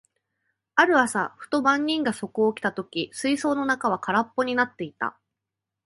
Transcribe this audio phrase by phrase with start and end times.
[0.73, 5.15] ある朝、ふと番人がそこに来た時、水槽の中は空っぽになっていた。